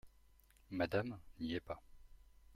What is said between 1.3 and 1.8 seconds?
n'y est pas.